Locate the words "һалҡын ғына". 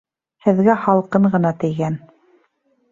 0.87-1.55